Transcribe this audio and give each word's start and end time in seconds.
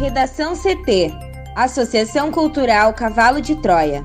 Redação 0.00 0.54
CT 0.56 1.12
Associação 1.54 2.32
Cultural 2.32 2.94
Cavalo 2.94 3.38
de 3.38 3.54
Troia. 3.56 4.02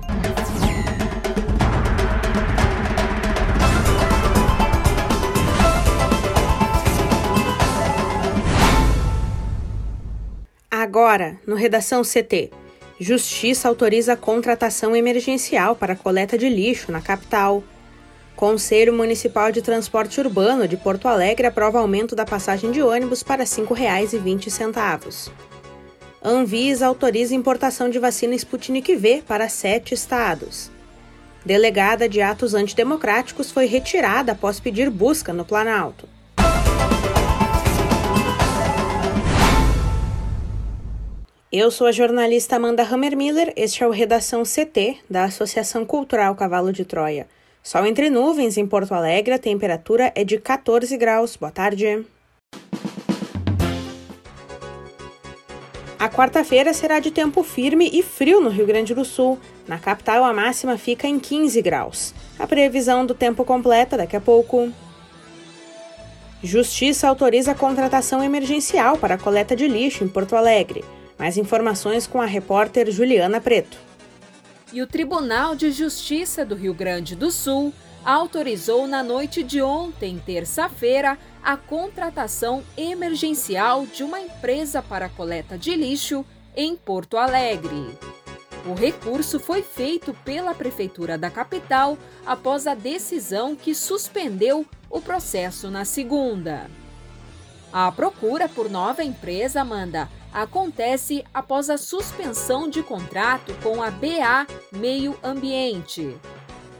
Agora, 10.70 11.40
no 11.48 11.56
Redação 11.56 12.02
CT. 12.02 12.52
Justiça 13.00 13.70
autoriza 13.70 14.18
contratação 14.18 14.94
emergencial 14.94 15.78
para 15.78 15.96
coleta 15.96 16.38
de 16.38 16.50
lixo 16.50 16.92
na 16.92 17.00
capital. 17.00 17.64
Conselho 18.36 18.92
Municipal 18.92 19.50
de 19.50 19.62
Transporte 19.62 20.20
Urbano 20.20 20.68
de 20.68 20.76
Porto 20.76 21.08
Alegre 21.08 21.48
aprova 21.48 21.80
aumento 21.80 22.18
da 22.18 22.26
passagem 22.26 22.70
de 22.70 22.82
ônibus 22.82 23.24
para 23.24 23.44
R$ 23.44 23.50
5,20. 23.50 25.55
Anvisa 26.28 26.88
autoriza 26.88 27.36
importação 27.36 27.88
de 27.88 28.00
vacina 28.00 28.34
Sputnik 28.34 28.96
V 28.96 29.22
para 29.28 29.48
sete 29.48 29.94
estados. 29.94 30.72
Delegada 31.46 32.10
de 32.10 32.20
atos 32.20 32.56
antidemocráticos 32.56 33.52
foi 33.52 33.68
retirada 33.68 34.32
após 34.32 34.60
pedir 34.60 34.90
busca 34.90 35.32
no 35.32 35.46
Planalto. 35.46 36.10
Eu 41.52 41.70
sou 41.70 41.86
a 41.86 41.92
jornalista 41.92 42.56
Amanda 42.56 42.82
Hammermiller, 42.82 43.54
este 43.56 43.84
é 43.84 43.88
o 43.88 43.92
Redação 43.92 44.42
CT 44.42 44.98
da 45.08 45.26
Associação 45.26 45.86
Cultural 45.86 46.34
Cavalo 46.34 46.74
de 46.74 46.86
Troia. 46.86 47.28
Sol 47.62 47.86
entre 47.86 48.10
nuvens 48.10 48.58
em 48.58 48.66
Porto 48.66 48.96
Alegre, 48.96 49.36
a 49.36 49.40
temperatura 49.40 50.12
é 50.16 50.24
de 50.24 50.40
14 50.40 50.98
graus. 50.98 51.36
Boa 51.36 51.52
tarde. 51.52 52.04
A 56.06 56.10
quarta-feira 56.10 56.72
será 56.72 57.00
de 57.00 57.10
tempo 57.10 57.42
firme 57.42 57.90
e 57.92 58.04
frio 58.04 58.40
no 58.40 58.52
Rio 58.52 58.68
Grande 58.68 58.94
do 58.94 59.04
Sul. 59.04 59.40
Na 59.68 59.80
capital, 59.80 60.24
a 60.24 60.32
máxima 60.32 60.78
fica 60.78 61.08
em 61.08 61.18
15 61.18 61.60
graus. 61.64 62.14
A 62.38 62.46
previsão 62.46 63.04
do 63.04 63.16
tempo 63.16 63.44
completa 63.44 63.98
daqui 63.98 64.16
a 64.16 64.22
pouco. 64.22 64.72
Justiça 66.44 67.08
autoriza 67.08 67.54
a 67.54 67.56
contratação 67.56 68.24
emergencial 68.24 69.00
para 69.00 69.18
coleta 69.18 69.56
de 69.56 69.68
lixo 69.68 70.04
em 70.04 70.08
Porto 70.08 70.36
Alegre. 70.36 70.86
Mais 71.18 71.38
informações 71.38 72.06
com 72.06 72.22
a 72.22 72.26
repórter 72.28 72.92
Juliana 72.92 73.42
Preto. 73.42 73.80
E 74.72 74.84
o 74.84 74.86
Tribunal 74.86 75.56
de 75.56 75.72
Justiça 75.72 76.46
do 76.46 76.54
Rio 76.54 76.76
Grande 76.76 77.16
do 77.16 77.32
Sul 77.32 77.74
autorizou 78.06 78.88
na 78.88 79.02
noite 79.02 79.42
de 79.42 79.62
ontem, 79.64 80.22
terça-feira, 80.24 81.18
a 81.44 81.58
contratação 81.58 82.64
emergencial 82.78 83.86
de 83.88 84.04
uma 84.04 84.22
empresa 84.22 84.82
para 84.82 85.10
coleta 85.10 85.58
de 85.58 85.76
lixo 85.76 86.24
em 86.56 86.76
Porto 86.76 87.18
Alegre. 87.18 87.98
O 88.68 88.74
recurso 88.74 89.40
foi 89.40 89.62
feito 89.62 90.14
pela 90.24 90.54
Prefeitura 90.54 91.18
da 91.18 91.30
capital 91.30 91.98
após 92.26 92.68
a 92.68 92.76
decisão 92.76 93.56
que 93.56 93.74
suspendeu 93.74 94.66
o 94.90 95.02
processo 95.02 95.70
na 95.70 95.84
segunda. 95.84 96.70
A 97.74 97.92
procura 97.92 98.48
por 98.48 98.70
nova 98.70 99.04
empresa, 99.04 99.62
Amanda, 99.62 100.10
acontece 100.32 101.24
após 101.34 101.70
a 101.70 101.78
suspensão 101.78 102.70
de 102.70 102.82
contrato 102.82 103.54
com 103.62 103.82
a 103.82 103.92
BA 103.92 104.48
Meio 104.72 105.18
Ambiente. 105.24 106.16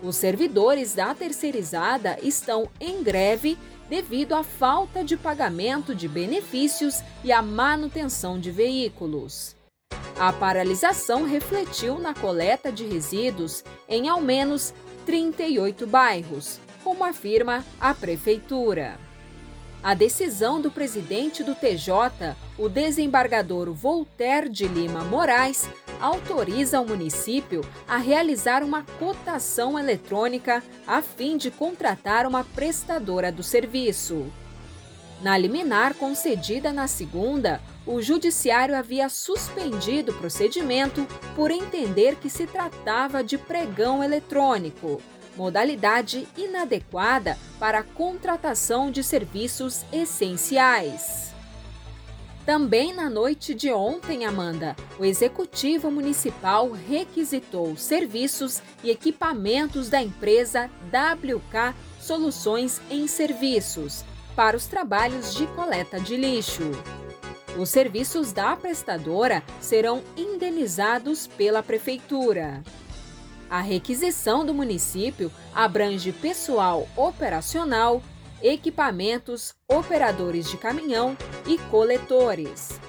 Os 0.06 0.18
servidores 0.18 0.94
da 0.94 1.16
terceirizada 1.16 2.20
estão 2.22 2.70
em 2.80 3.02
greve 3.02 3.58
devido 3.90 4.36
à 4.36 4.44
falta 4.44 5.04
de 5.04 5.18
pagamento 5.18 5.96
de 5.96 6.08
benefícios 6.08 7.02
e 7.24 7.32
à 7.32 7.42
manutenção 7.42 8.40
de 8.40 8.52
veículos. 8.52 9.56
A 10.20 10.32
paralisação 10.32 11.26
refletiu 11.26 11.98
na 11.98 12.14
coleta 12.14 12.72
de 12.72 12.86
resíduos 12.86 13.64
em 13.90 14.08
ao 14.08 14.22
menos 14.22 14.76
38 15.08 15.88
bairros, 15.88 16.60
como 16.84 17.04
afirma 17.04 17.66
a 17.82 17.92
Prefeitura. 17.92 19.05
A 19.86 19.94
decisão 19.94 20.60
do 20.60 20.72
presidente 20.72 21.44
do 21.44 21.54
TJ, 21.54 22.36
o 22.58 22.68
desembargador 22.68 23.72
Voltaire 23.72 24.50
de 24.50 24.68
Lima 24.68 25.04
Moraes, 25.04 25.70
autoriza 26.02 26.82
o 26.82 26.88
município 26.88 27.62
a 27.88 27.98
realizar 27.98 28.64
uma 28.64 28.82
cotação 28.98 29.78
eletrônica 29.78 30.64
a 30.88 31.04
fim 31.04 31.38
de 31.38 31.52
contratar 31.52 32.26
uma 32.26 32.44
prestadora 32.44 33.32
do 33.32 33.44
serviço. 33.44 34.26
Na 35.22 35.38
liminar 35.38 35.94
concedida 35.94 36.74
na 36.74 36.88
segunda, 36.88 37.62
o 37.86 38.02
Judiciário 38.02 38.76
havia 38.76 39.08
suspendido 39.08 40.12
o 40.12 40.16
procedimento 40.16 41.06
por 41.36 41.52
entender 41.52 42.16
que 42.16 42.28
se 42.28 42.48
tratava 42.48 43.24
de 43.24 43.38
pregão 43.38 44.04
eletrônico 44.04 45.00
modalidade 45.36 46.28
inadequada 46.38 47.38
para 47.60 47.80
a 47.80 47.84
contratação 47.84 48.92
de 48.92 49.04
serviços 49.04 49.86
essenciais. 49.92 51.34
Também 52.46 52.94
na 52.94 53.10
noite 53.10 53.56
de 53.56 53.72
ontem, 53.72 54.24
Amanda, 54.24 54.76
o 55.00 55.06
Executivo 55.06 55.90
Municipal 55.90 56.70
requisitou 56.70 57.76
serviços 57.76 58.62
e 58.84 58.92
equipamentos 58.92 59.90
da 59.90 60.00
empresa 60.00 60.70
WK 60.90 61.76
Soluções 62.00 62.80
em 62.92 63.08
Serviços 63.08 64.06
para 64.36 64.56
os 64.56 64.68
trabalhos 64.68 65.34
de 65.34 65.48
coleta 65.48 66.00
de 66.00 66.16
lixo. 66.16 66.72
Os 67.58 67.70
serviços 67.70 68.32
da 68.32 68.56
prestadora 68.56 69.42
serão 69.60 70.04
indenizados 70.16 71.26
pela 71.26 71.64
Prefeitura. 71.64 72.62
A 73.50 73.62
requisição 73.62 74.46
do 74.46 74.54
município 74.54 75.32
abrange 75.54 76.12
pessoal 76.12 76.88
operacional, 76.96 78.02
equipamentos, 78.42 79.54
operadores 79.68 80.50
de 80.50 80.58
caminhão 80.58 81.16
e 81.46 81.58
coletores. 81.70 82.80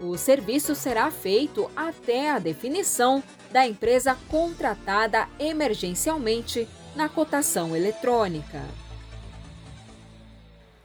O 0.00 0.16
serviço 0.16 0.74
será 0.74 1.10
feito 1.10 1.70
até 1.74 2.30
a 2.30 2.38
definição 2.38 3.22
da 3.50 3.66
empresa 3.66 4.16
contratada 4.28 5.28
emergencialmente 5.38 6.68
na 6.94 7.08
cotação 7.08 7.74
eletrônica. 7.74 8.62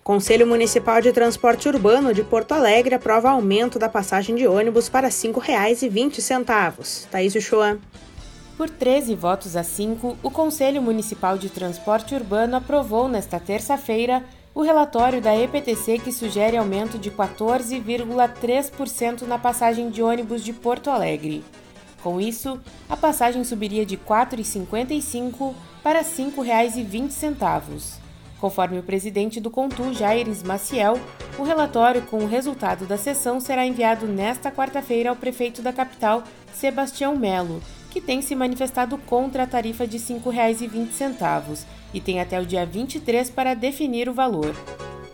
Conselho 0.03 0.47
Municipal 0.47 1.01
de 1.01 1.11
Transporte 1.13 1.67
Urbano 1.67 2.13
de 2.15 2.23
Porto 2.23 2.53
Alegre 2.53 2.95
aprova 2.95 3.29
aumento 3.29 3.77
da 3.77 3.87
passagem 3.87 4.33
de 4.35 4.47
ônibus 4.47 4.89
para 4.89 5.07
R$ 5.07 5.13
5,20. 5.13 7.07
Thaís 7.11 7.35
Uchoa. 7.35 7.77
Por 8.59 8.69
13 8.69 9.15
votos 9.15 9.55
a 9.55 9.63
5, 9.63 10.17
o 10.21 10.29
Conselho 10.29 10.81
Municipal 10.81 11.37
de 11.37 11.49
Transporte 11.49 12.13
Urbano 12.13 12.57
aprovou 12.57 13.07
nesta 13.07 13.39
terça-feira 13.39 14.21
o 14.53 14.61
relatório 14.61 15.21
da 15.21 15.33
EPTC 15.33 15.99
que 15.99 16.11
sugere 16.11 16.57
aumento 16.57 16.99
de 16.99 17.09
14,3% 17.09 19.21
na 19.21 19.39
passagem 19.39 19.89
de 19.89 20.03
ônibus 20.03 20.43
de 20.43 20.51
Porto 20.51 20.89
Alegre. 20.89 21.41
Com 22.03 22.19
isso, 22.19 22.59
a 22.89 22.97
passagem 22.97 23.45
subiria 23.45 23.85
de 23.85 23.95
R$ 23.95 24.01
4,55 24.05 25.53
para 25.81 25.99
R$ 25.99 26.05
5,20. 26.05 27.93
Conforme 28.41 28.79
o 28.79 28.83
presidente 28.83 29.39
do 29.39 29.49
Contu, 29.49 29.93
Jaires 29.93 30.43
Maciel, 30.43 30.99
o 31.37 31.43
relatório 31.43 32.01
com 32.01 32.17
o 32.17 32.27
resultado 32.27 32.85
da 32.85 32.97
sessão 32.97 33.39
será 33.39 33.65
enviado 33.65 34.05
nesta 34.05 34.51
quarta-feira 34.51 35.11
ao 35.11 35.15
prefeito 35.15 35.61
da 35.61 35.71
capital, 35.71 36.25
Sebastião 36.53 37.15
Melo, 37.15 37.61
que 37.89 37.99
tem 37.99 38.21
se 38.21 38.35
manifestado 38.35 38.97
contra 38.97 39.43
a 39.43 39.47
tarifa 39.47 39.87
de 39.87 39.97
R$ 39.97 40.03
5,20 40.03 41.65
e 41.93 41.99
tem 41.99 42.19
até 42.19 42.39
o 42.39 42.45
dia 42.45 42.65
23 42.65 43.29
para 43.29 43.53
definir 43.53 44.07
o 44.07 44.13
valor. 44.13 44.55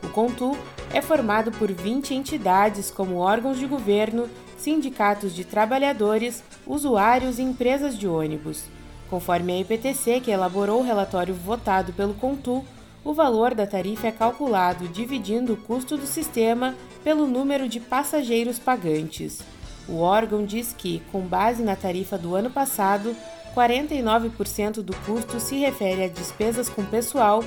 O 0.03 0.09
Contu 0.09 0.57
é 0.93 1.01
formado 1.01 1.51
por 1.51 1.71
20 1.71 2.13
entidades 2.13 2.91
como 2.91 3.17
órgãos 3.17 3.57
de 3.57 3.65
governo, 3.65 4.29
sindicatos 4.57 5.33
de 5.33 5.43
trabalhadores, 5.43 6.43
usuários 6.65 7.39
e 7.39 7.41
empresas 7.41 7.97
de 7.97 8.07
ônibus. 8.07 8.63
Conforme 9.09 9.53
a 9.53 9.59
IPTC, 9.59 10.21
que 10.21 10.31
elaborou 10.31 10.79
o 10.79 10.83
relatório 10.83 11.33
votado 11.33 11.93
pelo 11.93 12.13
Contu, 12.13 12.65
o 13.03 13.13
valor 13.13 13.53
da 13.53 13.67
tarifa 13.67 14.07
é 14.07 14.11
calculado 14.11 14.87
dividindo 14.87 15.53
o 15.53 15.57
custo 15.57 15.95
do 15.95 16.07
sistema 16.07 16.73
pelo 17.03 17.27
número 17.27 17.69
de 17.69 17.79
passageiros 17.79 18.57
pagantes. 18.57 19.43
O 19.87 19.99
órgão 19.99 20.45
diz 20.45 20.73
que, 20.73 21.01
com 21.11 21.21
base 21.21 21.63
na 21.63 21.75
tarifa 21.75 22.17
do 22.17 22.35
ano 22.35 22.49
passado, 22.49 23.15
49% 23.55 24.81
do 24.81 24.95
custo 25.05 25.39
se 25.39 25.57
refere 25.57 26.03
a 26.03 26.07
despesas 26.07 26.67
com 26.67 26.83
pessoal, 26.83 27.43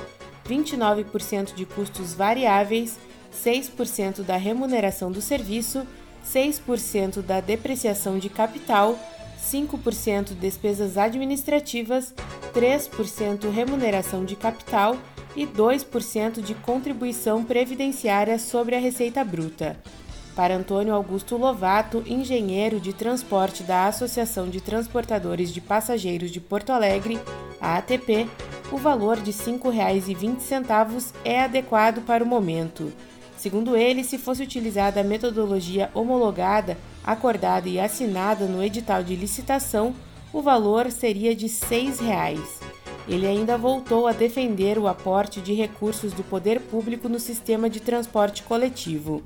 29% 0.47 1.53
de 1.53 1.65
custos 1.65 2.13
variáveis, 2.13 2.97
6% 3.31 4.23
da 4.23 4.37
remuneração 4.37 5.11
do 5.11 5.21
serviço, 5.21 5.85
6% 6.25 7.21
da 7.21 7.39
depreciação 7.39 8.17
de 8.17 8.29
capital, 8.29 8.97
5% 9.39 10.33
despesas 10.33 10.97
administrativas, 10.97 12.13
3% 12.53 13.49
remuneração 13.49 14.25
de 14.25 14.35
capital 14.35 14.97
e 15.35 15.45
2% 15.45 16.41
de 16.41 16.53
contribuição 16.55 17.43
previdenciária 17.43 18.39
sobre 18.39 18.75
a 18.75 18.79
receita 18.79 19.23
bruta. 19.23 19.77
Para 20.39 20.55
Antônio 20.55 20.95
Augusto 20.95 21.35
Lovato, 21.35 22.01
engenheiro 22.07 22.79
de 22.79 22.93
transporte 22.93 23.61
da 23.61 23.87
Associação 23.87 24.49
de 24.49 24.61
Transportadores 24.61 25.53
de 25.53 25.59
Passageiros 25.59 26.31
de 26.31 26.39
Porto 26.39 26.69
Alegre, 26.69 27.19
a 27.59 27.75
ATP, 27.75 28.25
o 28.71 28.77
valor 28.77 29.19
de 29.19 29.31
R$ 29.31 29.37
5,20 29.37 31.13
é 31.25 31.41
adequado 31.41 32.05
para 32.05 32.23
o 32.23 32.25
momento. 32.25 32.93
Segundo 33.35 33.75
ele, 33.75 34.01
se 34.01 34.17
fosse 34.17 34.41
utilizada 34.41 35.01
a 35.01 35.03
metodologia 35.03 35.91
homologada, 35.93 36.77
acordada 37.03 37.67
e 37.67 37.77
assinada 37.77 38.45
no 38.45 38.63
edital 38.63 39.03
de 39.03 39.17
licitação, 39.17 39.93
o 40.31 40.41
valor 40.41 40.89
seria 40.89 41.35
de 41.35 41.47
R$ 41.47 41.51
6,00. 41.51 42.39
Ele 43.09 43.27
ainda 43.27 43.57
voltou 43.57 44.07
a 44.07 44.13
defender 44.13 44.77
o 44.77 44.87
aporte 44.87 45.41
de 45.41 45.53
recursos 45.53 46.13
do 46.13 46.23
poder 46.23 46.61
público 46.61 47.09
no 47.09 47.19
sistema 47.19 47.69
de 47.69 47.81
transporte 47.81 48.41
coletivo. 48.43 49.21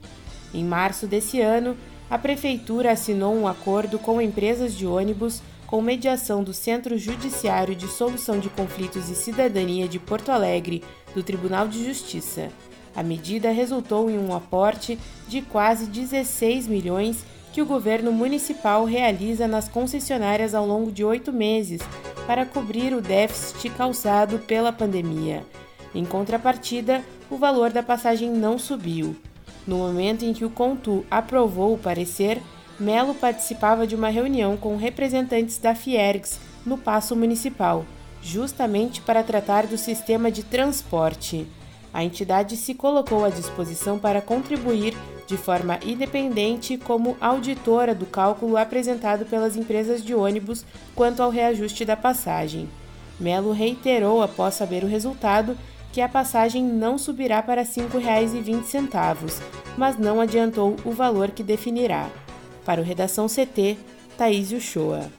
Em 0.53 0.63
março 0.63 1.07
desse 1.07 1.41
ano, 1.41 1.75
a 2.09 2.17
Prefeitura 2.17 2.91
assinou 2.91 3.33
um 3.35 3.47
acordo 3.47 3.97
com 3.97 4.21
empresas 4.21 4.75
de 4.75 4.85
ônibus 4.85 5.41
com 5.65 5.81
mediação 5.81 6.43
do 6.43 6.53
Centro 6.53 6.97
Judiciário 6.97 7.75
de 7.75 7.87
Solução 7.87 8.37
de 8.37 8.49
Conflitos 8.49 9.09
e 9.09 9.15
Cidadania 9.15 9.87
de 9.87 9.97
Porto 9.97 10.29
Alegre, 10.29 10.83
do 11.15 11.23
Tribunal 11.23 11.67
de 11.67 11.83
Justiça. 11.83 12.49
A 12.95 13.01
medida 13.01 13.49
resultou 13.49 14.09
em 14.11 14.19
um 14.19 14.35
aporte 14.35 14.99
de 15.27 15.41
quase 15.41 15.87
16 15.87 16.67
milhões 16.67 17.25
que 17.51 17.61
o 17.61 17.65
governo 17.65 18.11
municipal 18.11 18.85
realiza 18.85 19.47
nas 19.47 19.67
concessionárias 19.67 20.53
ao 20.53 20.67
longo 20.67 20.91
de 20.91 21.03
oito 21.03 21.33
meses 21.33 21.81
para 22.27 22.45
cobrir 22.45 22.93
o 22.93 23.01
déficit 23.01 23.71
causado 23.71 24.37
pela 24.39 24.71
pandemia. 24.71 25.43
Em 25.95 26.05
contrapartida, 26.05 27.03
o 27.29 27.37
valor 27.37 27.71
da 27.71 27.81
passagem 27.81 28.29
não 28.29 28.59
subiu. 28.59 29.15
No 29.65 29.77
momento 29.77 30.25
em 30.25 30.33
que 30.33 30.43
o 30.43 30.49
Contu 30.49 31.05
aprovou 31.09 31.73
o 31.73 31.77
parecer, 31.77 32.41
Melo 32.79 33.13
participava 33.13 33.87
de 33.87 33.95
uma 33.95 34.09
reunião 34.09 34.57
com 34.57 34.75
representantes 34.75 35.57
da 35.57 35.73
Fiergs 35.73 36.39
no 36.65 36.77
Paço 36.77 37.15
Municipal, 37.15 37.85
justamente 38.21 38.99
para 39.01 39.23
tratar 39.23 39.67
do 39.67 39.77
sistema 39.77 40.31
de 40.31 40.43
transporte. 40.43 41.47
A 41.93 42.03
entidade 42.03 42.57
se 42.57 42.73
colocou 42.73 43.23
à 43.23 43.29
disposição 43.29 43.99
para 43.99 44.21
contribuir 44.21 44.95
de 45.27 45.37
forma 45.37 45.79
independente 45.85 46.77
como 46.77 47.15
auditora 47.21 47.93
do 47.95 48.05
cálculo 48.05 48.57
apresentado 48.57 49.25
pelas 49.25 49.55
empresas 49.55 50.03
de 50.03 50.13
ônibus 50.13 50.65
quanto 50.95 51.21
ao 51.21 51.29
reajuste 51.29 51.85
da 51.85 51.95
passagem. 51.95 52.67
Melo 53.19 53.51
reiterou, 53.51 54.21
após 54.21 54.55
saber 54.55 54.83
o 54.83 54.87
resultado, 54.87 55.55
que 55.93 56.01
a 56.01 56.09
passagem 56.09 56.63
não 56.63 56.97
subirá 56.97 57.43
para 57.43 57.61
R$ 57.61 57.67
5,20, 57.67 59.41
mas 59.77 59.95
não 59.95 60.19
adiantou 60.19 60.75
o 60.83 60.91
valor 60.91 61.29
que 61.29 61.43
definirá. 61.43 62.09
Para 62.65 62.81
o 62.81 62.83
Redação 62.83 63.27
CT, 63.27 63.77
Thaís 64.17 64.51
Uchoa. 64.51 65.11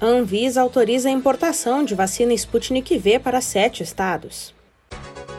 A 0.00 0.06
Anvisa 0.06 0.60
autoriza 0.60 1.08
a 1.08 1.12
importação 1.12 1.84
de 1.84 1.94
vacina 1.94 2.34
Sputnik 2.34 2.98
V 2.98 3.20
para 3.20 3.40
sete 3.40 3.84
estados. 3.84 4.52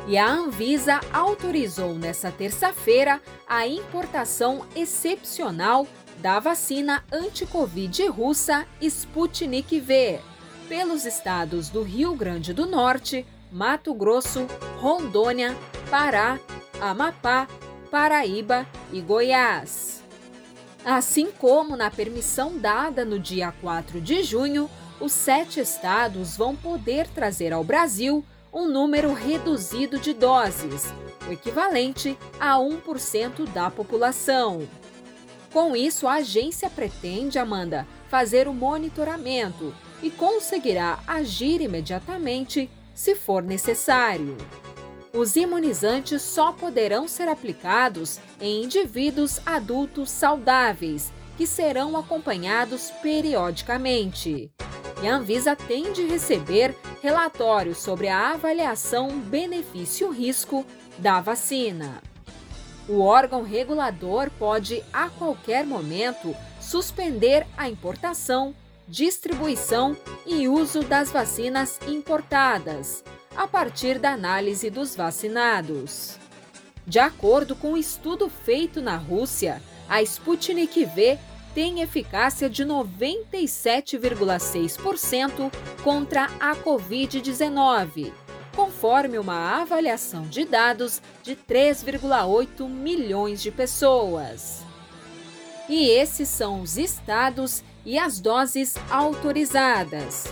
E 0.07 0.17
a 0.17 0.31
Anvisa 0.31 1.01
autorizou 1.11 1.95
nesta 1.95 2.31
terça-feira 2.31 3.21
a 3.45 3.67
importação 3.67 4.65
excepcional 4.73 5.85
da 6.19 6.39
vacina 6.39 7.03
anti-Covid 7.11 8.07
russa 8.07 8.65
Sputnik 8.79 9.81
V 9.81 10.21
pelos 10.67 11.05
estados 11.05 11.69
do 11.69 11.81
Rio 11.81 12.15
Grande 12.15 12.53
do 12.53 12.65
Norte, 12.65 13.25
Mato 13.51 13.93
Grosso, 13.93 14.47
Rondônia, 14.79 15.55
Pará, 15.89 16.39
Amapá, 16.81 17.47
Paraíba 17.91 18.65
e 18.91 18.99
Goiás. 18.99 20.03
Assim 20.83 21.31
como 21.31 21.75
na 21.75 21.89
permissão 21.89 22.57
dada 22.57 23.05
no 23.05 23.19
dia 23.19 23.51
4 23.61 24.01
de 24.01 24.23
junho, 24.23 24.69
os 24.99 25.11
sete 25.11 25.59
estados 25.59 26.37
vão 26.37 26.55
poder 26.55 27.07
trazer 27.07 27.53
ao 27.53 27.63
Brasil 27.63 28.23
um 28.53 28.67
número 28.67 29.13
reduzido 29.13 29.99
de 29.99 30.13
doses, 30.13 30.93
o 31.27 31.31
equivalente 31.31 32.17
a 32.39 32.55
1% 32.57 33.47
da 33.49 33.69
população. 33.69 34.67
Com 35.51 35.75
isso, 35.75 36.07
a 36.07 36.15
agência 36.15 36.69
pretende, 36.69 37.39
Amanda, 37.39 37.87
fazer 38.09 38.47
o 38.47 38.53
monitoramento 38.53 39.73
e 40.01 40.09
conseguirá 40.09 40.99
agir 41.07 41.61
imediatamente 41.61 42.69
se 42.93 43.15
for 43.15 43.43
necessário. 43.43 44.37
Os 45.13 45.35
imunizantes 45.35 46.21
só 46.21 46.51
poderão 46.51 47.07
ser 47.07 47.27
aplicados 47.27 48.19
em 48.39 48.63
indivíduos 48.63 49.39
adultos 49.45 50.11
saudáveis, 50.11 51.11
que 51.37 51.47
serão 51.47 51.97
acompanhados 51.97 52.91
periodicamente 53.01 54.51
e 55.01 55.07
a 55.07 55.15
Anvisa 55.15 55.55
tem 55.55 55.91
de 55.91 56.05
receber 56.05 56.75
relatórios 57.01 57.77
sobre 57.77 58.07
a 58.07 58.31
avaliação 58.31 59.19
benefício-risco 59.19 60.65
da 60.97 61.19
vacina. 61.21 62.01
O 62.87 63.01
órgão 63.01 63.43
regulador 63.43 64.29
pode, 64.37 64.83
a 64.93 65.09
qualquer 65.09 65.65
momento, 65.65 66.35
suspender 66.61 67.45
a 67.57 67.67
importação, 67.67 68.55
distribuição 68.87 69.97
e 70.25 70.47
uso 70.47 70.81
das 70.83 71.11
vacinas 71.11 71.77
importadas, 71.87 73.03
a 73.35 73.45
partir 73.47 73.97
da 73.99 74.11
análise 74.11 74.69
dos 74.69 74.95
vacinados. 74.95 76.17
De 76.85 76.99
acordo 76.99 77.55
com 77.55 77.71
um 77.71 77.77
estudo 77.77 78.29
feito 78.29 78.79
na 78.81 78.95
Rússia, 78.95 79.59
a 79.89 80.03
Sputnik 80.03 80.85
V 80.85 81.17
tem 81.53 81.81
eficácia 81.81 82.49
de 82.49 82.65
97,6% 82.65 85.51
contra 85.83 86.29
a 86.39 86.55
Covid-19, 86.55 88.13
conforme 88.55 89.17
uma 89.17 89.61
avaliação 89.61 90.21
de 90.23 90.45
dados 90.45 91.01
de 91.23 91.35
3,8 91.35 92.69
milhões 92.69 93.41
de 93.41 93.51
pessoas. 93.51 94.63
E 95.67 95.89
esses 95.89 96.29
são 96.29 96.61
os 96.61 96.77
estados 96.77 97.63
e 97.85 97.97
as 97.99 98.19
doses 98.19 98.75
autorizadas. 98.89 100.25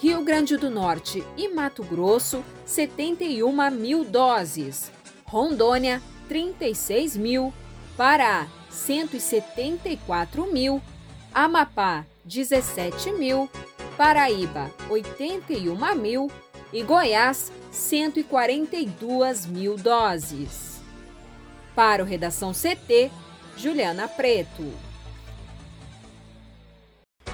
Rio 0.00 0.22
Grande 0.22 0.56
do 0.56 0.68
Norte 0.68 1.24
e 1.36 1.48
Mato 1.48 1.82
Grosso, 1.84 2.44
71 2.66 3.70
mil 3.70 4.04
doses. 4.04 4.90
Rondônia, 5.24 6.02
36 6.28 7.16
mil. 7.16 7.54
Pará, 7.96 8.48
174 8.68 10.52
mil, 10.52 10.82
Amapá 11.32 12.04
17 12.24 13.12
mil, 13.12 13.48
Paraíba 13.96 14.70
81 14.88 15.94
mil 15.94 16.30
e 16.72 16.82
Goiás 16.82 17.52
142 17.70 19.46
mil 19.46 19.76
doses. 19.76 20.80
Para 21.74 22.02
o 22.02 22.06
Redação 22.06 22.52
CT, 22.52 23.10
Juliana 23.56 24.08
Preto. 24.08 24.91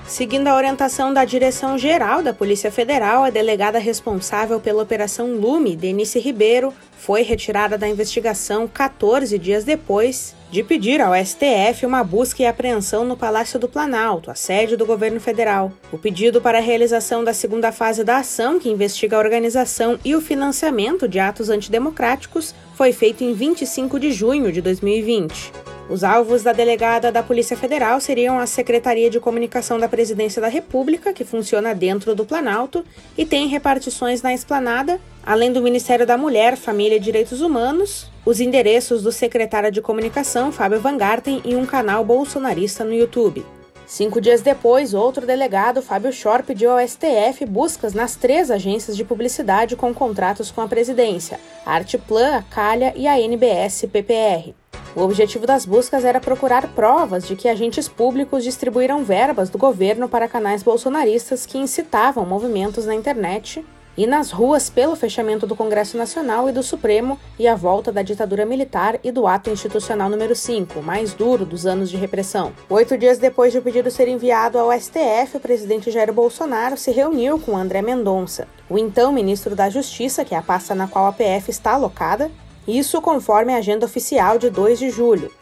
Seguindo 0.09 0.49
a 0.49 0.57
orientação 0.57 1.13
da 1.13 1.23
Direção-Geral 1.23 2.23
da 2.23 2.33
Polícia 2.33 2.73
Federal, 2.73 3.25
a 3.25 3.31
delegada 3.31 3.79
responsável 3.79 4.59
pela 4.59 4.83
Operação 4.83 5.35
Lume, 5.35 5.77
Denise 5.77 6.19
Ribeiro, 6.19 6.73
foi 6.97 7.21
retirada 7.21 7.77
da 7.77 7.87
investigação 7.87 8.67
14 8.67 9.39
dias 9.39 9.65
depois 9.65 10.35
de 10.51 10.63
pedir 10.63 11.03
ao 11.03 11.13
STF 11.15 11.85
uma 11.85 12.03
busca 12.03 12.43
e 12.43 12.47
apreensão 12.47 13.05
no 13.05 13.19
Palácio 13.19 13.61
do 13.61 13.69
Planalto, 13.69 14.31
a 14.31 14.35
sede 14.35 14.79
do 14.79 14.87
governo 14.87 15.21
federal. 15.21 15.71
O 15.93 15.99
pedido 15.99 16.41
para 16.41 16.57
a 16.57 16.63
realização 16.63 17.23
da 17.23 17.35
segunda 17.35 17.71
fase 17.71 18.03
da 18.03 18.17
ação, 18.17 18.59
que 18.59 18.71
investiga 18.71 19.17
a 19.17 19.21
organização 19.21 19.99
e 20.03 20.17
o 20.17 20.23
financiamento 20.23 21.07
de 21.07 21.21
atos 21.21 21.51
antidemocráticos, 21.51 22.55
foi 22.75 22.95
feito 22.95 23.23
em 23.23 23.35
25 23.35 24.01
de 24.01 24.11
junho 24.11 24.51
de 24.51 24.63
2020. 24.63 25.68
Os 25.89 26.05
alvos 26.05 26.43
da 26.43 26.53
delegada 26.53 27.11
da 27.11 27.23
Polícia 27.23 27.57
Federal 27.57 27.99
seriam 27.99 28.39
a 28.39 28.47
Secretaria 28.47 29.09
de 29.09 29.19
Comunicação 29.19 29.79
da 29.79 29.89
Presidência 29.89 30.41
da 30.41 30.49
República, 30.49 31.15
que 31.15 31.25
funciona 31.25 31.75
dentro 31.75 32.15
do 32.15 32.27
Planalto 32.27 32.85
e 33.17 33.25
tem 33.25 33.49
repartições 33.49 34.21
na 34.21 34.35
esplanada, 34.35 35.01
além 35.25 35.51
do 35.51 35.63
Ministério 35.63 36.07
da 36.07 36.19
Mulher, 36.19 36.59
Família 36.59 36.97
e 36.97 37.01
Direitos 37.01 37.41
Humanos, 37.41 38.11
os 38.27 38.39
endereços 38.39 39.03
do 39.03 39.11
secretário 39.11 39.73
de 39.73 39.81
Comunicação, 39.81 40.53
Fábio 40.53 40.79
Van 40.79 40.99
Garten, 40.99 41.41
e 41.43 41.57
um 41.57 41.65
canal 41.65 42.05
bolsonarista 42.05 42.85
no 42.85 42.93
YouTube. 42.93 43.43
Cinco 43.87 44.21
dias 44.21 44.43
depois, 44.43 44.93
outro 44.93 45.25
delegado, 45.25 45.81
Fábio 45.81 46.13
Schor, 46.13 46.43
pediu 46.43 46.71
ao 46.71 46.87
STF 46.87 47.47
buscas 47.47 47.95
nas 47.95 48.15
três 48.15 48.51
agências 48.51 48.95
de 48.95 49.05
publicidade 49.05 49.75
com 49.75 49.95
contratos 49.95 50.51
com 50.51 50.61
a 50.61 50.69
presidência, 50.69 51.41
a 51.65 51.77
Artplan, 51.77 52.37
a 52.37 52.43
Calha 52.43 52.93
e 52.95 53.07
a 53.09 53.19
NBS-PPR. 53.19 54.55
O 54.99 55.03
objetivo 55.03 55.47
das 55.47 55.65
buscas 55.65 56.05
era 56.05 56.19
procurar 56.19 56.67
provas 56.75 57.25
de 57.25 57.37
que 57.37 57.49
agentes 57.49 57.87
públicos 57.87 58.43
distribuíram 58.43 59.05
verbas 59.05 59.49
do 59.49 59.57
governo 59.57 60.09
para 60.09 60.27
canais 60.27 60.61
bolsonaristas 60.61 61.47
que 61.47 61.57
incitavam 61.57 62.27
movimentos 62.27 62.85
na 62.85 62.97
internet 62.97 63.65
e 63.97 64.09
nas 64.09 64.33
ruas 64.33 64.69
pelo 64.69 64.97
fechamento 64.97 65.47
do 65.47 65.55
Congresso 65.55 65.97
Nacional 65.97 66.49
e 66.49 66.53
do 66.53 66.65
Supremo 66.65 67.17
e 67.39 67.47
a 67.47 67.55
volta 67.55 67.93
da 67.93 68.03
ditadura 68.03 68.45
militar 68.45 68.99
e 69.05 69.13
do 69.13 69.29
ato 69.29 69.51
institucional 69.51 70.11
número 70.11 70.35
5, 70.35 70.83
mais 70.83 71.15
duro 71.15 71.47
dos 71.47 71.65
anos 71.65 71.89
de 71.89 71.97
repressão. 71.97 72.53
Oito 72.69 72.99
dias 72.99 73.19
depois 73.19 73.53
de 73.53 73.61
o 73.61 73.63
pedido 73.63 73.93
ser 73.93 74.09
enviado 74.09 74.59
ao 74.59 74.73
STF, 74.73 75.37
o 75.37 75.41
presidente 75.41 75.93
Jair 75.93 76.13
Bolsonaro 76.13 76.77
se 76.77 76.91
reuniu 76.91 77.39
com 77.39 77.57
André 77.57 77.83
Mendonça, 77.83 78.49
o 78.69 78.77
então 78.77 79.13
ministro 79.13 79.55
da 79.55 79.71
Justiça, 79.71 80.25
que 80.25 80.35
é 80.35 80.39
a 80.39 80.43
pasta 80.43 80.75
na 80.75 80.89
qual 80.89 81.07
a 81.07 81.13
PF 81.13 81.53
está 81.53 81.75
alocada, 81.75 82.29
isso 82.69 83.01
conforme 83.01 83.55
a 83.55 83.57
agenda 83.57 83.87
oficial 83.87 84.39
de 84.39 84.51
2 84.51 84.79
de 84.79 84.91
julho. 84.91 85.33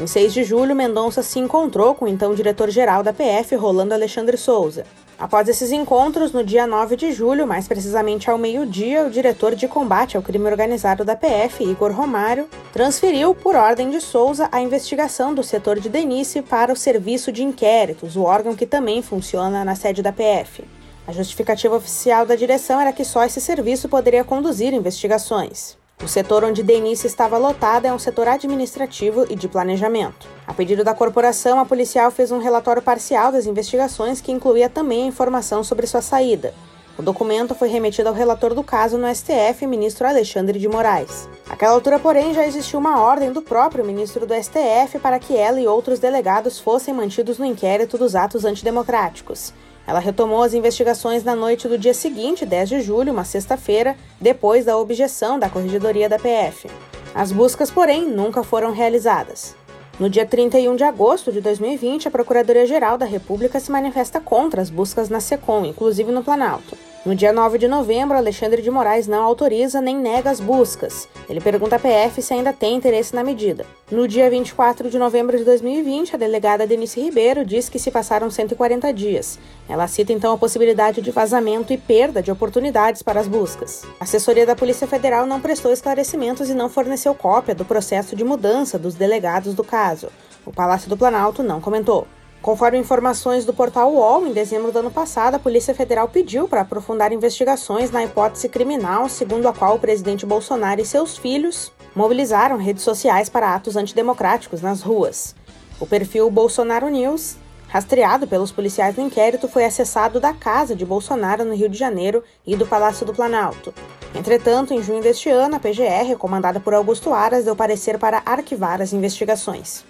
Em 0.00 0.06
6 0.06 0.32
de 0.32 0.44
julho, 0.44 0.76
Mendonça 0.76 1.22
se 1.22 1.38
encontrou 1.38 1.94
com 1.94 2.04
o 2.04 2.08
então 2.08 2.34
diretor-geral 2.34 3.02
da 3.02 3.12
PF, 3.12 3.56
Rolando 3.56 3.92
Alexandre 3.92 4.36
Souza. 4.36 4.84
Após 5.18 5.48
esses 5.48 5.72
encontros, 5.72 6.32
no 6.32 6.44
dia 6.44 6.66
9 6.66 6.94
de 6.94 7.10
julho, 7.10 7.46
mais 7.46 7.66
precisamente 7.66 8.28
ao 8.28 8.36
meio-dia, 8.36 9.06
o 9.06 9.10
diretor 9.10 9.54
de 9.54 9.66
combate 9.66 10.14
ao 10.14 10.22
crime 10.22 10.44
organizado 10.44 11.06
da 11.06 11.16
PF, 11.16 11.64
Igor 11.64 11.90
Romário, 11.90 12.46
transferiu, 12.70 13.34
por 13.34 13.56
ordem 13.56 13.88
de 13.88 13.98
Souza, 13.98 14.46
a 14.52 14.60
investigação 14.60 15.34
do 15.34 15.42
setor 15.42 15.80
de 15.80 15.88
Denise 15.88 16.42
para 16.42 16.70
o 16.70 16.76
Serviço 16.76 17.32
de 17.32 17.42
Inquéritos, 17.42 18.14
o 18.14 18.22
órgão 18.22 18.54
que 18.54 18.66
também 18.66 19.00
funciona 19.00 19.64
na 19.64 19.74
sede 19.74 20.02
da 20.02 20.12
PF. 20.12 20.62
A 21.06 21.12
justificativa 21.12 21.74
oficial 21.74 22.26
da 22.26 22.36
direção 22.36 22.78
era 22.78 22.92
que 22.92 23.04
só 23.04 23.24
esse 23.24 23.40
serviço 23.40 23.88
poderia 23.88 24.22
conduzir 24.22 24.74
investigações. 24.74 25.75
O 26.02 26.08
setor 26.08 26.44
onde 26.44 26.62
Denise 26.62 27.06
estava 27.06 27.38
lotada 27.38 27.88
é 27.88 27.92
um 27.92 27.98
setor 27.98 28.28
administrativo 28.28 29.24
e 29.30 29.34
de 29.34 29.48
planejamento. 29.48 30.28
A 30.46 30.52
pedido 30.52 30.84
da 30.84 30.94
corporação, 30.94 31.58
a 31.58 31.64
policial 31.64 32.10
fez 32.10 32.30
um 32.30 32.38
relatório 32.38 32.82
parcial 32.82 33.32
das 33.32 33.46
investigações 33.46 34.20
que 34.20 34.30
incluía 34.30 34.68
também 34.68 35.04
a 35.04 35.06
informação 35.06 35.64
sobre 35.64 35.86
sua 35.86 36.02
saída. 36.02 36.52
O 36.98 37.02
documento 37.02 37.54
foi 37.54 37.68
remetido 37.68 38.08
ao 38.08 38.14
relator 38.14 38.54
do 38.54 38.62
caso 38.62 38.98
no 38.98 39.12
STF, 39.12 39.66
ministro 39.66 40.06
Alexandre 40.06 40.58
de 40.58 40.68
Moraes. 40.68 41.28
Naquela 41.48 41.72
altura, 41.72 41.98
porém, 41.98 42.34
já 42.34 42.46
existiu 42.46 42.78
uma 42.78 43.00
ordem 43.00 43.32
do 43.32 43.42
próprio 43.42 43.84
ministro 43.84 44.26
do 44.26 44.34
STF 44.34 44.98
para 45.00 45.18
que 45.18 45.36
ela 45.36 45.60
e 45.60 45.66
outros 45.66 45.98
delegados 45.98 46.60
fossem 46.60 46.94
mantidos 46.94 47.38
no 47.38 47.44
inquérito 47.44 47.98
dos 47.98 48.14
atos 48.14 48.44
antidemocráticos. 48.44 49.52
Ela 49.86 50.00
retomou 50.00 50.42
as 50.42 50.52
investigações 50.52 51.22
na 51.22 51.36
noite 51.36 51.68
do 51.68 51.78
dia 51.78 51.94
seguinte, 51.94 52.44
10 52.44 52.68
de 52.68 52.80
julho, 52.80 53.12
uma 53.12 53.24
sexta-feira, 53.24 53.96
depois 54.20 54.64
da 54.64 54.76
objeção 54.76 55.38
da 55.38 55.48
Corregedoria 55.48 56.08
da 56.08 56.18
PF. 56.18 56.68
As 57.14 57.30
buscas, 57.30 57.70
porém, 57.70 58.08
nunca 58.08 58.42
foram 58.42 58.72
realizadas. 58.72 59.54
No 59.98 60.10
dia 60.10 60.26
31 60.26 60.76
de 60.76 60.84
agosto 60.84 61.32
de 61.32 61.40
2020, 61.40 62.08
a 62.08 62.10
Procuradoria-Geral 62.10 62.98
da 62.98 63.06
República 63.06 63.58
se 63.58 63.70
manifesta 63.70 64.20
contra 64.20 64.60
as 64.60 64.68
buscas 64.68 65.08
na 65.08 65.20
SECOM, 65.20 65.64
inclusive 65.64 66.12
no 66.12 66.22
Planalto. 66.22 66.76
No 67.06 67.14
dia 67.14 67.32
9 67.32 67.56
de 67.56 67.68
novembro, 67.68 68.16
Alexandre 68.16 68.60
de 68.60 68.68
Moraes 68.68 69.06
não 69.06 69.22
autoriza 69.22 69.80
nem 69.80 69.96
nega 69.96 70.28
as 70.28 70.40
buscas. 70.40 71.08
Ele 71.28 71.40
pergunta 71.40 71.76
à 71.76 71.78
PF 71.78 72.20
se 72.20 72.34
ainda 72.34 72.52
tem 72.52 72.74
interesse 72.74 73.14
na 73.14 73.22
medida. 73.22 73.64
No 73.88 74.08
dia 74.08 74.28
24 74.28 74.90
de 74.90 74.98
novembro 74.98 75.38
de 75.38 75.44
2020, 75.44 76.16
a 76.16 76.18
delegada 76.18 76.66
Denise 76.66 77.00
Ribeiro 77.00 77.44
diz 77.44 77.68
que 77.68 77.78
se 77.78 77.92
passaram 77.92 78.28
140 78.28 78.92
dias. 78.92 79.38
Ela 79.68 79.86
cita 79.86 80.12
então 80.12 80.34
a 80.34 80.36
possibilidade 80.36 81.00
de 81.00 81.12
vazamento 81.12 81.72
e 81.72 81.78
perda 81.78 82.20
de 82.20 82.32
oportunidades 82.32 83.04
para 83.04 83.20
as 83.20 83.28
buscas. 83.28 83.84
A 84.00 84.02
assessoria 84.02 84.44
da 84.44 84.56
Polícia 84.56 84.88
Federal 84.88 85.26
não 85.26 85.40
prestou 85.40 85.72
esclarecimentos 85.72 86.50
e 86.50 86.54
não 86.54 86.68
forneceu 86.68 87.14
cópia 87.14 87.54
do 87.54 87.64
processo 87.64 88.16
de 88.16 88.24
mudança 88.24 88.80
dos 88.80 88.96
delegados 88.96 89.54
do 89.54 89.62
caso. 89.62 90.08
O 90.44 90.50
Palácio 90.50 90.90
do 90.90 90.96
Planalto 90.96 91.44
não 91.44 91.60
comentou. 91.60 92.04
Conforme 92.42 92.78
informações 92.78 93.44
do 93.44 93.52
portal 93.52 93.92
UOL, 93.92 94.26
em 94.26 94.32
dezembro 94.32 94.70
do 94.70 94.78
ano 94.78 94.90
passado, 94.90 95.34
a 95.34 95.38
Polícia 95.38 95.74
Federal 95.74 96.08
pediu 96.08 96.46
para 96.46 96.60
aprofundar 96.60 97.12
investigações 97.12 97.90
na 97.90 98.04
hipótese 98.04 98.48
criminal 98.48 99.08
segundo 99.08 99.48
a 99.48 99.52
qual 99.52 99.76
o 99.76 99.80
presidente 99.80 100.24
Bolsonaro 100.24 100.80
e 100.80 100.84
seus 100.84 101.18
filhos 101.18 101.72
mobilizaram 101.94 102.56
redes 102.56 102.84
sociais 102.84 103.28
para 103.28 103.54
atos 103.54 103.76
antidemocráticos 103.76 104.62
nas 104.62 104.80
ruas. 104.80 105.34
O 105.80 105.86
perfil 105.86 106.30
Bolsonaro 106.30 106.88
News, 106.88 107.36
rastreado 107.68 108.28
pelos 108.28 108.52
policiais 108.52 108.96
no 108.96 109.02
inquérito, 109.02 109.48
foi 109.48 109.64
acessado 109.64 110.20
da 110.20 110.32
casa 110.32 110.76
de 110.76 110.86
Bolsonaro 110.86 111.44
no 111.44 111.54
Rio 111.54 111.68
de 111.68 111.76
Janeiro 111.76 112.22
e 112.46 112.54
do 112.54 112.66
Palácio 112.66 113.04
do 113.04 113.12
Planalto. 113.12 113.74
Entretanto, 114.14 114.72
em 114.72 114.82
junho 114.82 115.02
deste 115.02 115.28
ano, 115.28 115.56
a 115.56 115.58
PGR, 115.58 116.16
comandada 116.16 116.60
por 116.60 116.74
Augusto 116.74 117.12
Aras, 117.12 117.44
deu 117.44 117.56
parecer 117.56 117.98
para 117.98 118.22
arquivar 118.24 118.80
as 118.80 118.92
investigações. 118.92 119.84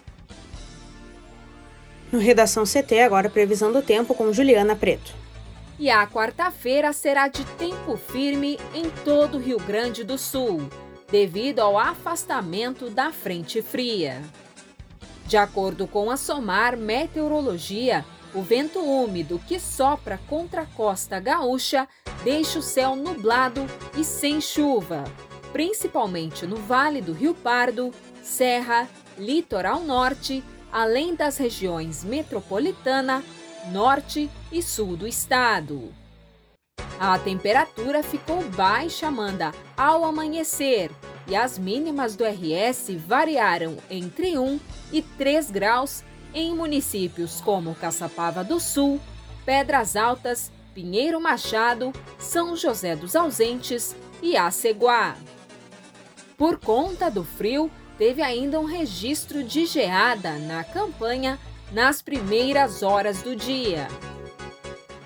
No 2.11 2.19
Redação 2.19 2.65
CT, 2.65 3.01
agora 3.01 3.29
previsão 3.29 3.73
do 3.73 3.83
tempo 3.83 4.15
com 4.15 4.33
Juliana 4.33 4.77
Preto. 4.77 5.13
E 5.79 5.91
a 5.91 6.07
quarta-feira 6.07 6.93
será 6.93 7.29
de 7.29 7.45
tempo 7.57 7.97
firme 7.97 8.59
em 8.73 8.89
todo 9.05 9.37
o 9.37 9.41
Rio 9.41 9.59
Grande 9.59 10.05
do 10.05 10.17
Sul, 10.17 10.71
devido 11.11 11.61
ao 11.61 11.79
afastamento 11.79 12.89
da 12.89 13.13
frente 13.13 13.61
fria. 13.61 14.23
De 15.27 15.37
acordo 15.37 15.87
com 15.87 16.11
a 16.11 16.17
SOMAR 16.17 16.77
Meteorologia, 16.77 18.05
o 18.33 18.41
vento 18.41 18.79
úmido 18.79 19.41
que 19.47 19.59
sopra 19.59 20.21
contra 20.29 20.63
a 20.63 20.67
costa 20.67 21.19
gaúcha 21.19 21.89
deixa 22.23 22.59
o 22.59 22.63
céu 22.63 22.95
nublado 22.95 23.67
e 23.99 24.05
sem 24.05 24.41
chuva, 24.41 25.05
principalmente 25.53 26.47
no 26.47 26.57
Vale 26.57 27.01
do 27.01 27.13
Rio 27.13 27.35
Pardo, 27.35 27.93
Serra, 28.23 28.89
Litoral 29.19 29.81
Norte 29.81 30.43
além 30.77 31.15
das 31.15 31.39
regiões 31.39 32.05
metropolitana, 32.05 33.25
norte 33.73 34.29
e 34.53 34.63
sul 34.63 34.95
do 34.95 35.09
estado. 35.09 35.91
A 37.01 37.19
temperatura 37.19 38.03
ficou 38.03 38.43
baixa, 38.51 39.07
Amanda, 39.07 39.55
ao 39.75 40.05
amanhecer, 40.05 40.91
e 41.27 41.35
as 41.35 41.59
mínimas 41.59 42.15
do 42.15 42.25
RS 42.25 42.91
variaram 43.07 43.79
entre 43.89 44.39
1 44.39 44.61
e 44.93 45.01
3 45.01 45.51
graus 45.51 46.05
em 46.35 46.55
municípios 46.55 47.41
como 47.41 47.75
Caçapava 47.75 48.45
do 48.45 48.61
Sul, 48.61 49.01
Pedras 49.47 49.97
Altas, 49.97 50.53
Pinheiro 50.75 51.19
Machado, 51.19 51.91
São 52.19 52.55
José 52.55 52.95
dos 52.95 53.17
Ausentes 53.17 53.97
e 54.21 54.37
Aceguá. 54.37 55.17
Por 56.37 56.59
conta 56.59 57.11
do 57.11 57.25
frio, 57.25 57.71
teve 57.99 58.23
ainda 58.23 58.61
um 58.61 58.65
registro 58.65 59.43
de 59.43 59.67
geada 59.67 60.39
na 60.39 60.63
campanha 60.65 61.39
nas 61.73 62.01
primeiras 62.03 62.83
horas 62.83 63.23
do 63.23 63.35
dia. 63.35 63.89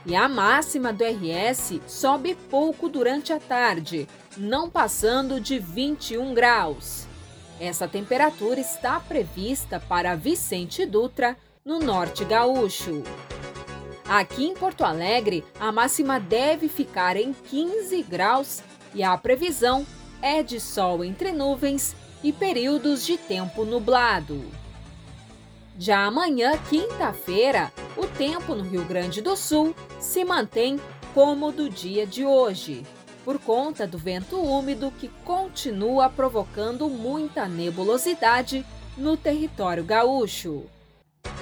E 0.04 0.16
a 0.16 0.28
máxima 0.28 0.92
do 0.92 1.04
RS 1.04 1.80
sobe 1.87 2.35
pouco 2.35 2.88
durante 2.88 3.32
a 3.32 3.38
tarde, 3.38 4.09
não 4.37 4.68
passando 4.68 5.40
de 5.40 5.59
21 5.59 6.32
graus. 6.35 7.06
Essa 7.61 7.87
temperatura 7.87 8.59
está 8.59 8.99
prevista 8.99 9.78
para 9.78 10.16
Vicente 10.16 10.87
Dutra, 10.87 11.37
no 11.62 11.78
norte 11.78 12.25
gaúcho. 12.25 13.02
Aqui 14.09 14.47
em 14.47 14.54
Porto 14.54 14.82
Alegre, 14.82 15.44
a 15.61 15.70
máxima 15.70 16.18
deve 16.18 16.68
ficar 16.68 17.16
em 17.16 17.32
15 17.32 18.02
graus 18.02 18.62
e 18.94 19.02
a 19.02 19.16
previsão 19.16 19.87
é 20.23 20.42
de 20.42 20.59
sol 20.59 21.04
entre 21.04 21.32
nuvens 21.32 21.94
e 22.22 22.32
períodos 22.32 23.04
de 23.04 23.16
tempo 23.16 23.64
nublado. 23.64 24.44
Já 25.78 26.04
amanhã, 26.04 26.58
quinta-feira, 26.68 27.72
o 27.96 28.06
tempo 28.06 28.54
no 28.54 28.62
Rio 28.62 28.84
Grande 28.84 29.22
do 29.22 29.36
Sul 29.36 29.74
se 29.98 30.24
mantém 30.24 30.78
como 31.14 31.50
do 31.50 31.68
dia 31.68 32.06
de 32.06 32.24
hoje, 32.24 32.84
por 33.24 33.38
conta 33.38 33.86
do 33.86 33.96
vento 33.96 34.40
úmido 34.40 34.92
que 34.98 35.08
continua 35.24 36.08
provocando 36.10 36.88
muita 36.88 37.46
nebulosidade 37.48 38.64
no 38.96 39.16
território 39.16 39.84
gaúcho. 39.84 40.64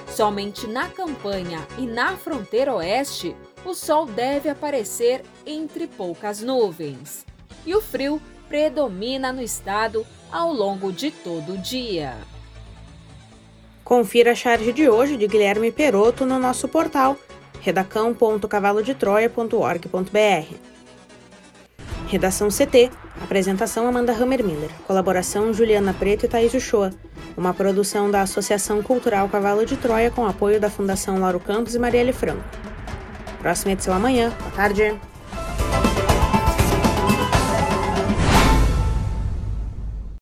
Somente 0.09 0.67
na 0.67 0.89
campanha 0.89 1.67
e 1.77 1.87
na 1.87 2.17
fronteira 2.17 2.75
oeste, 2.75 3.37
o 3.65 3.75
sol 3.75 4.07
deve 4.07 4.49
aparecer 4.49 5.25
entre 5.45 5.87
poucas 5.87 6.41
nuvens. 6.41 7.25
E 7.67 7.75
o 7.75 7.81
frio 7.81 8.21
predomina 8.49 9.33
no 9.33 9.43
estado 9.43 10.07
ao 10.31 10.53
longo 10.53 10.93
de 10.93 11.11
todo 11.11 11.55
o 11.55 11.59
dia. 11.59 12.15
Confira 13.85 14.33
a 14.33 14.35
charge 14.35 14.73
de 14.73 14.89
hoje 14.89 15.17
de 15.17 15.27
Guilherme 15.27 15.73
Peroto 15.73 16.27
no 16.27 16.39
nosso 16.39 16.69
portal 16.69 17.17
redacão.cavalodetroia.org.br. 17.61 20.55
Redação 22.09 22.49
CT. 22.49 22.91
Apresentação 23.23 23.87
Amanda 23.87 24.13
Hammermiller. 24.13 24.71
Colaboração 24.87 25.53
Juliana 25.53 25.93
Preto 25.93 26.25
e 26.25 26.29
Thaís 26.29 26.55
Uchoa. 26.55 26.91
Uma 27.37 27.53
produção 27.53 28.11
da 28.11 28.23
Associação 28.23 28.83
Cultural 28.83 29.29
Cavalo 29.29 29.67
de 29.67 29.77
Troia 29.77 30.11
com 30.11 30.27
apoio 30.27 30.61
da 30.61 30.71
Fundação 30.71 31.21
Lauro 31.21 31.39
Campos 31.39 31.75
e 31.75 31.79
Marielle 31.79 32.13
Franco. 32.13 32.43
Próxima 33.41 33.73
edição 33.73 33.95
amanhã. 33.95 34.33
Boa 34.39 34.51
tarde. 34.53 34.99